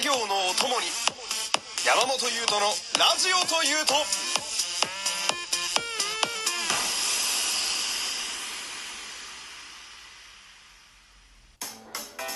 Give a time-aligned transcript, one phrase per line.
[0.00, 0.86] 作業のお供に
[1.86, 3.92] 山本優斗のラジオというと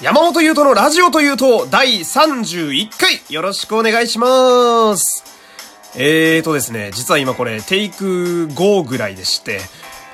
[0.03, 5.25] 山本優斗のラジオというと第31回よろしくお願いします。
[5.97, 9.61] えーとですね、実は今これテイク5ぐらいでして、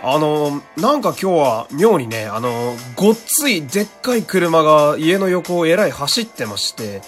[0.03, 7.03] あの、なんか今日は妙にね、あの、ごっついでっかい車が家の横をえらい走ってまして、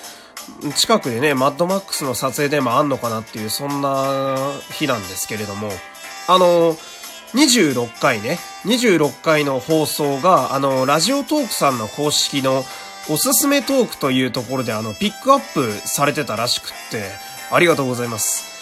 [0.76, 4.36] 近くでね、マッドマックスの撮影でもあんのかなっていう、そんな
[4.70, 5.70] 日なんですけれども、
[6.28, 6.76] あの、
[7.34, 12.64] 26回ね、26回の放送が、あの、ラジオトークさんの公式の
[13.08, 17.10] おすすめトークというところで、あの、ピックアップされてたらしくって、
[17.50, 18.52] ありがとうございます。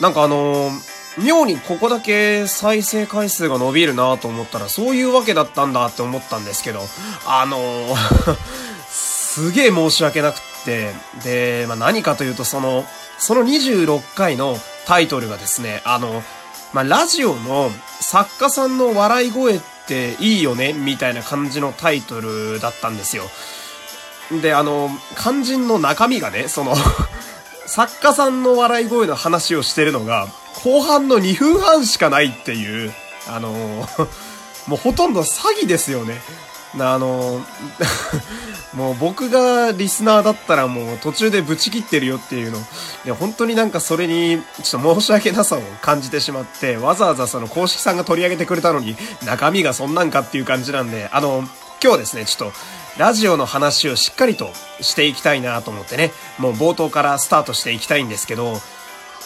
[0.00, 0.70] なんかあの
[1.18, 6.80] 妙にここだけ再生回数が伸びるなと思ったら、そういうわけだったんだって思ったんですけど、
[7.26, 7.96] あの
[8.86, 12.84] すげえ申し訳なく、で、まあ、何かというと、その、
[13.18, 16.22] その26回のタイトルがですね、あの、
[16.72, 23.24] まあ、ラジオの作家さんの笑い声っていいよねみたいな感じのタイトルだったんですよ。
[24.42, 26.76] で、あの、肝心の中身がね、その
[27.66, 30.28] 作家さんの笑い声の話をしてるのが、
[30.64, 32.92] 後半の2分半しかないっていう、
[33.28, 33.88] あの、
[34.66, 36.20] もうほとんど詐欺ですよね。
[36.78, 37.44] あの、
[38.76, 42.58] もう僕がリスナーだったらもう途中でブチ切ってるよっていうの。
[42.58, 51.42] いや、本当になんかそれに、ちょっと申し訳なさを感じてしまって、わざわざその公式さんが取り上げてくれたのに、中身がそんなんかっていう感じなんで、あの、
[51.82, 52.56] 今日ですね、ちょっと、
[52.98, 58.60] ラジオの話をしっかりとしていきたいなと思ってね、もう冒頭からスタートしていきたいんですけど、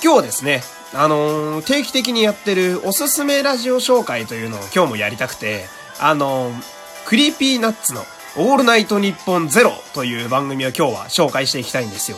[0.02, 5.66] 今日はですね、あのー、定期的にやってるおすすめラジオ紹介というのを今日もやりたくて、
[6.00, 6.62] あのー、
[7.06, 8.04] Creepy Nuts の
[8.36, 12.16] オールナイトニッポンゼロという番組を今日は紹介していきたいんですよ。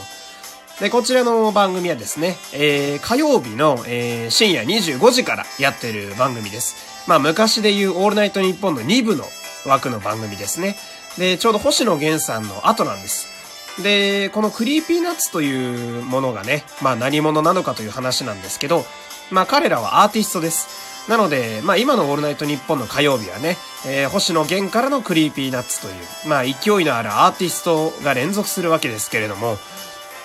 [0.79, 7.09] で、こちらの番組はですね、えー、火曜日の、えー、深夜25時からやってる番組です。
[7.09, 9.25] まあ昔で言うオールナイトニッポンの2部の
[9.65, 10.77] 枠の番組ですね。
[11.17, 13.83] で、ちょうど星野源さんの後なんです。
[13.83, 18.85] で、この Creepy Nuts というものがね、まあ何者なのかという話なんですけど、
[19.31, 20.92] まあ彼らはアーティストです。
[21.09, 25.95] なので、まあ今のオールナイトニッポンの火曜日はね、えー、星野源からの Creepy Nuts という、
[26.29, 29.57] まあ勢いのあるアーティストが連続するわけですけれども、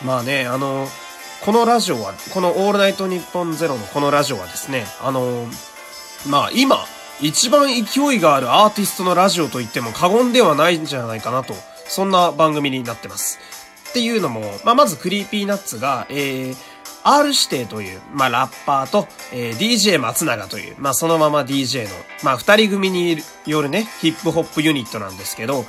[0.06, 0.88] まあね、あの、
[1.44, 5.48] このラジオは、このオールナイトニッポンゼロのこのラジオはですね、あの、
[6.28, 6.78] まあ今、
[7.22, 11.56] 一番勢いがあるアーティストのラジオと言っても過言ではないんじゃないかなと、
[11.88, 13.40] そんな番組になってます。
[13.90, 16.56] っていうのも、まあ、まず Creepy Nuts が、えー、
[17.09, 21.90] R 指定という、まあ、ラッパーと、えー、DJ 松永という、まあ、そのまま DJ の、
[22.22, 25.63] まあ、二人組によるね、ヒップホップユニットなんですけど、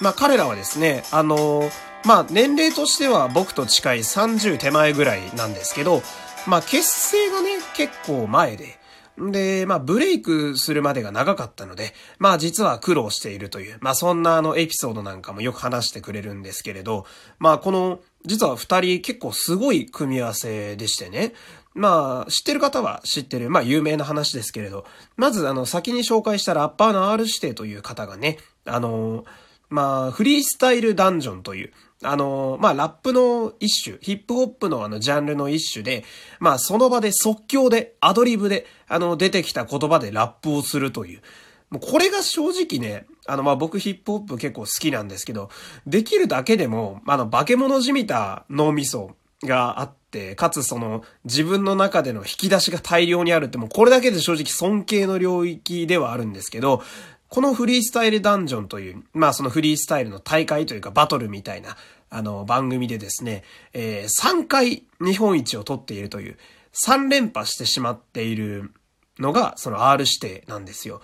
[0.00, 1.70] まあ、彼らはですね、あのー、
[2.04, 6.02] まあ、年齢としては僕と近い30手前ぐらいなんですけど、
[6.46, 8.78] まあ、結成がね、結構前で、
[9.18, 17.06] で、まあ、ブレイクするまでが長かったので、まあ、実は苦労しているという、まあ、そんなあの、エピソードなんかもよく話してくれるんですけれど、
[17.38, 21.32] まあ、この、実は二人結構すごい組み合わせでしてね。
[21.74, 24.84] まあ、知ってる方は知ってる、まあ、有名な話ですけれど、
[25.16, 29.24] まず、あの、先に紹介したラッパーの R 指定という方がね、あの、
[29.70, 31.72] まあ、フリースタイルダンジョンという、
[32.02, 36.04] あの、まあ、ラップの一種、ヒップホップのあの、ジャンルの一種で、
[36.40, 41.22] まあ、その場で即興で、アドリブで、あの、出てきた言葉でラップをするという。
[41.70, 45.50] もうこれが正直ね、あの、ま、僕ヒップホップ結構好きなんですけど、
[45.86, 56.82] できるだけでも、あの、化け物じみた脳みそがあって、かつその、自分の中での引き出しが大量にあるって、もうこれだけで正直尊敬の領域ではあるんですけど、
[57.28, 61.78] このフリースタイルダンジョンという、まあそのフリースタイルの大会というかバトルみたいな、
[62.10, 66.36] あの番組でですね、えー、3回日本一を取っているという、
[66.74, 68.72] 3連覇してしまっている
[69.18, 71.00] のが、その R 指定なんですよ。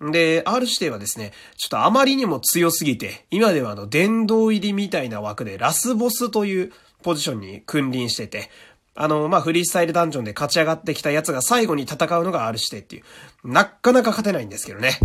[0.00, 8.50] で、R 指定はですね、ちょっとあまりにも強すぎて、今ではあの、殿堂入りみたいな枠でラスボスというポジションに君臨してて、
[8.94, 14.98] あの、まあ、フリースタイルダンジョンで勝ち上がってきたやつが最後に戦うのが R 指定っていう、なかなか勝てないんですけどね。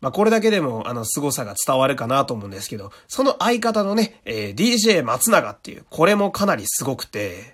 [0.00, 7.53] まあ、これだけでも、あの、凄さが伝わるかなと思うんですけど、その相方のね、えー、DJ 松永っていう、これもかなりすごくて、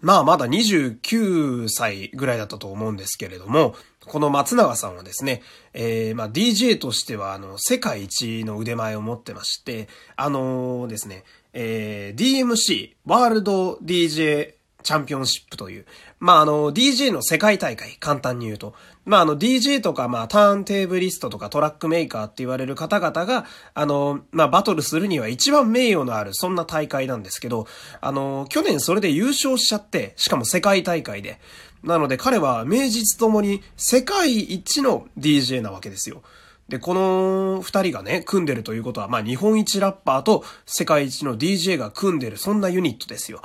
[0.00, 3.74] まあまだ29歳ぐらいだったと思うんですけれども、
[4.06, 5.42] この松永さんはですね、
[5.74, 14.57] えー、まあ DJ としてはあの、世界一の腕前を持ってまして、あのー、ですね、えー、DMC、ワールド DJ
[14.88, 15.84] チャンピオンシップという。
[16.18, 18.72] まあ、あの、DJ の世界大会、簡単に言うと。
[19.04, 23.44] まあ、あの、DJ とか、まあ、ターンテーブリストとかトラックメーカーって言われる方々が、
[23.74, 27.66] あの、まあ、バトルするには一番名誉のある、そんな大会なんですけど、
[28.00, 31.38] あの、去年それで優勝しちゃって、しかも世界大会で。
[31.84, 36.22] なので彼は名実ともに世界一の DJ なわけですよ。
[36.68, 43.42] で、この二人がね、組んでるということは、まあ日本一ラッパーと世界一の DJ が組んでる、そんなユニットですよ。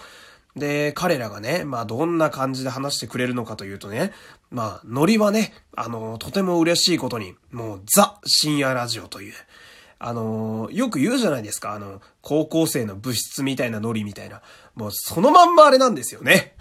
[0.56, 4.12] で、彼らがね、まあどんな感じで話してくれるのかというとね、
[4.52, 9.34] まあ、ノリはね、あの、とても嬉しいことに、もうザ深夜ラジオという、
[9.98, 14.42] あの、よく言うじゃないですか、あの、高校生の部室みたいなノリみたいな。
[14.76, 16.56] もうそのまんまあれなんですよね。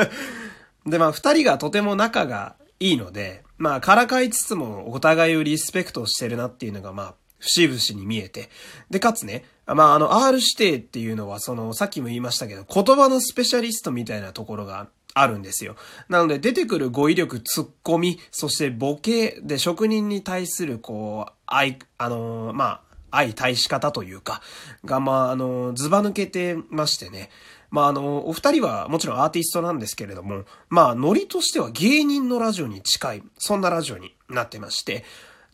[0.84, 8.50] で、まあ二人がとても仲がいいので、まあ、からかいつつもお互いをリスペクトしてるなっていうのが、まあ、節々に見えて。
[8.90, 15.76] で、かつね、まあ、あの、R 指定っていうのは、その、さっきも言いましたけど、言葉のスペシャリストみたいなところがあるんですよ。
[16.08, 22.80] なので、出てくる語彙力、ツッコミ、そしてボケで職人に対する、こう、愛、あのまあ、
[23.10, 24.42] 相対し方というか、
[24.84, 27.30] が、まあ、あのずば抜けてましてね。
[27.70, 35.04] まあ、あの、お二人はもちろんアーティストなんですけれども、まあ、ノリとしては芸人のラジオに近い、そんなラジオになってまして、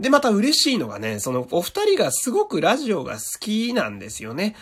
[0.03, 4.57] で、また嬉しいのがね、その、お二人がすごくラジオが好きなんですよね。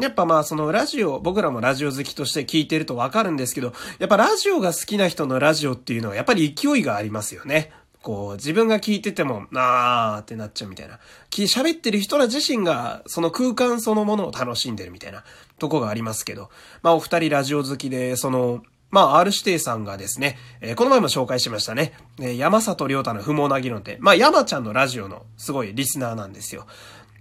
[0.00, 7.72] やっぱまあそのラジオ、僕らもラジオ好きとして聞いてるとわかるんですけど、やっぱラジオが好きな人のラジオっていうのはやっぱり勢いがありますよね。
[8.02, 11.00] こう、自分が聞いてても、あーってなっちゃうみたいな。
[11.30, 15.24] 喋ってる人ら自身が、その空間そのものを楽しんでるみたいな
[15.58, 16.50] とこがありますけど。
[16.82, 18.62] まあ、お二人ラジオ好きで、その、
[18.94, 21.94] まあ、R 指定さんがですね、えー、この前も紹介しましたね。
[22.20, 26.68] えー、山里亮太の不毛な議論って、まあ、山ちゃんのラジオのすごいリスナーなんですよ。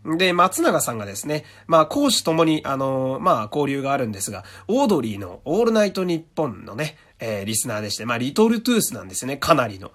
[0.05, 9.91] で、松永さんがですね、まあ、講師ともに、あのー、まあ、交流があるんですが、オードリーのオールナイトニッポンのね、えー、リスナーでして、まあ、リトルトゥースなんですね、かなりの。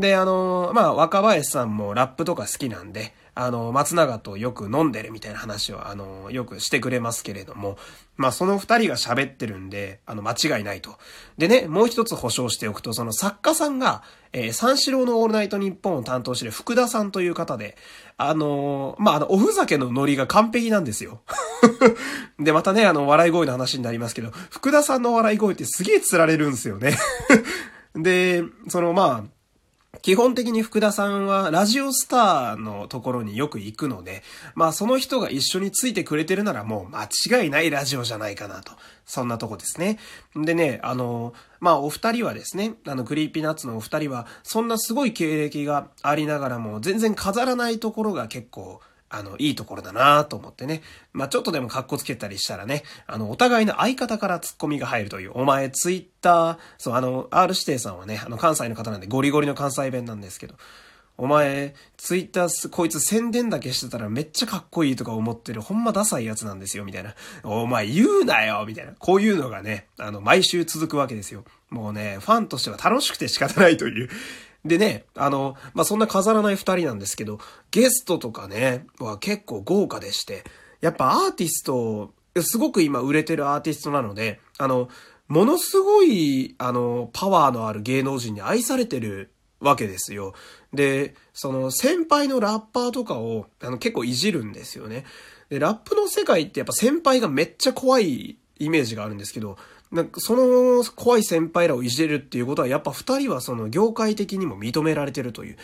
[0.00, 7.78] で、あの、まあ、若林さんもラップとか好きなんで、あの、松永とよく飲んでるみたいな話を、あの、よくしてくれますけれども、
[8.16, 10.98] まあ、その二人が喋ってるんで、あの、間違いないと。
[11.38, 17.76] でね、もう一つ保証しておくと、その作家さんが、えー、三四郎のオールナイトニッポンを担当してる福田さんという方で、
[18.16, 21.22] あのまあ、あの、おふざけのノリが完璧なんですよ。
[22.38, 26.98] で、またね、あの、笑い声の話になりますけど、福田さんの笑い声ってすげえ釣られるんですよね。
[27.96, 29.39] で、その、まあ、
[30.02, 34.22] 基本的に福田さんはラジオスターのところによく行くので、
[34.54, 37.04] まあその人が一緒についてくれてるならもう間
[37.42, 38.72] 違いないラジオじゃないかなと。
[39.04, 39.98] そんなとこですね。
[40.36, 50.82] でね、あの、まあお二人はですね、あの Creepy Nuts のお二人は、そんなすごい経歴がありながらも全然飾らないところが結構あの、いいところだなと思ってね。
[51.12, 60.54] まあ、ちょっとでも格好つけたりしたらね、あの、お互いの相方からツッコミが入るという、お前ツイッター、そう、あの、R 指定さんはね、あの、関西の方なんでゴリゴリの関西弁なんですけど、
[61.18, 67.14] お前、ツイッター、こいつ宣伝だけしてたらめっちゃかっこいいとか思ってる、ほんまダサいやつなんですよ、みたいな。
[67.42, 68.92] お前言うなよみたいな。
[68.98, 71.44] こういうのがね、あの、毎週続くわけですよ。
[71.68, 74.08] もうね、ファンとしては楽しくて仕方ないという。
[74.64, 77.38] でね、あの、まあ、そんな飾らない二人なんですけど、
[77.70, 80.44] ゲストとかね、は結構豪華でして、
[80.80, 84.88] やっぱアーティスト、すごく今売れてるアーティストなので、あの、
[85.28, 89.30] ものすごい、あの、パワーのある芸能人に愛されてる
[89.60, 90.34] わけですよ。
[90.72, 95.04] で、その先輩のラッパーとかを、あの、結構いじるんですよね。
[95.48, 99.56] で、ラップの世界ってやっぱ先輩がめっちゃ怖いイメージがあるんですけど、
[99.92, 105.56] なんかその怖い先輩らをいじれるっていうことはやっぱ二人はその業界的にも認められてるという。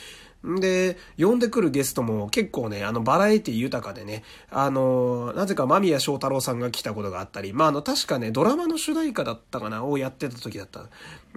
[0.60, 10.82] で、呼んでくるゲストも結構ね、あの、バラエティ豊かでね、あの、なぜか間宮祥太郎さんが来たことがあったり、まあ、あの、確かね、ドラマの主題歌だったかな、をやってた時だった。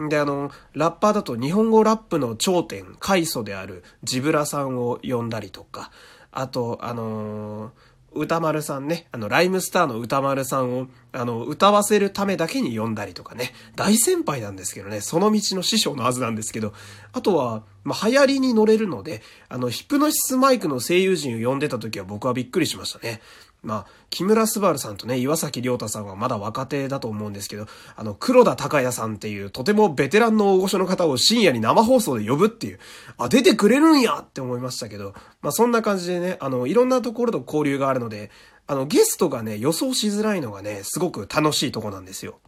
[0.09, 5.91] で、あの、ラッパーだと日本語ラップの頂点、開祖であるジブラさんを呼んだりとか、
[6.31, 16.73] あと、あのー歌丸さんね、あの、ライムスターの歌丸さんを、あの、歌わせるためだけに呼んだりとかね、大先輩なんですけどね、その道の師匠のはずなんですけど、
[17.13, 23.21] あとは、まあ、流行りに乗れるので、あの、ヒプノシスマイクの声優陣を呼んでた時は僕はびっくりしましたね。
[23.61, 32.79] まあ、木村昴さんとね、岩崎良太さんはまだ若手だと思うんですけど、あの、黒田隆也さんっていうとてもベテランの大御所の方を深夜に生放送で呼ぶっていう、
[33.17, 38.31] あ、出てくれるんやって思いましたけど、まあそんな感じでね、あの、いろんなところと交流があるので、
[38.67, 42.39] あの、ゲストがね、予想しづらいのがね、すごく楽しいとこなんですよ。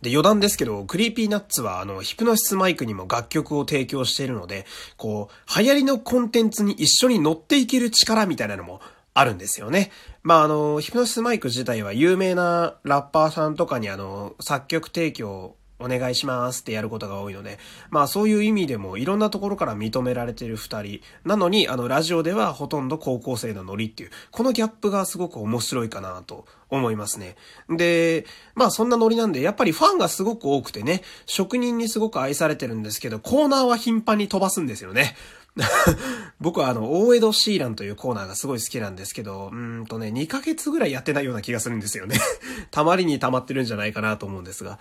[0.00, 8.80] で、余談ですけど、 Creepy Nuts は、あの、ヒプノシスマイクにも楽曲を提供しているので、こう、流行りのコンテンツに一緒に乗っていける力みたいなのも
[9.18, 9.90] あるんですよね。
[10.22, 17.58] まあ、あの、ヒプノシスマイク自体は有名なラッパーさんとかにあの、作曲提供お願いしますってやることが多いので、
[17.90, 21.00] まあそういう意味でもいろんなところから認められてる二人。
[21.24, 27.36] なのに、あの、ラジオではほとんど高校生のノリっていう、このギャップがすごく面白いかなと思いますね。
[27.68, 35.14] で、まあそんなノリなんで、やっぱりファンがすごく多くてね、職人にすごく愛されてるんですけど、コーナーは頻繁に飛ばすんですよね。
[36.40, 42.18] 僕はあの、大江戸シーランというコーナーがすごい好きなんですけど、うんとね、2ヶ月ぐらいやってないような気がするんですよね。
[42.70, 44.78] たまりに溜まってるんじゃないかなと思うんですが。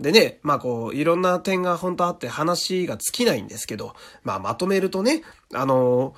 [0.00, 5.22] でね、まあこう、いろんな点が本当あって話が尽きないんですけど、まあまとめるとね、
[5.52, 6.14] あの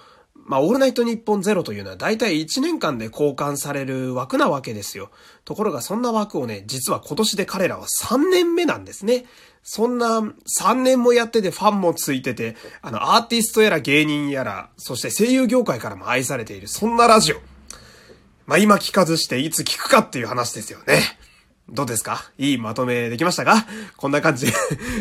[0.46, 5.10] まあ、オールナイトニッポンゼロというのは大体1年間で交換される枠なわけですよ。
[5.44, 9.26] ところがそんな枠をね、実は今年で彼らは3年目なんですね。
[9.64, 17.40] そんな3年もやっててファンもついてて、あの、アーティストやら芸人やら、そして声優業界からも愛されている、そんなラジオ。
[18.46, 21.00] まあ、今聞かずしていつ聞くかっていう話ですよね。
[21.68, 22.30] どうですか？
[22.38, 23.66] いいまとめできましたか？
[23.96, 24.46] こんな感じ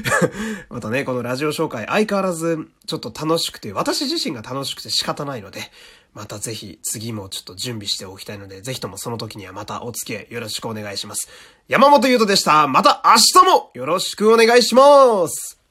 [0.69, 5.71] またね、このラジオ紹介相変わらずちょっと楽しくて、私自身が楽しくて仕方ないので、
[6.13, 11.27] またぜひ次もちょっと準備しておきたいので、ぜひともその時にはまたお付き合いよろしくお願いします。
[11.67, 12.67] 山本優斗でした。
[12.67, 15.64] また明日もよろしくお願いします